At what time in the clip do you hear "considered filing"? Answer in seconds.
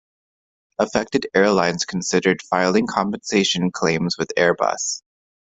1.85-2.87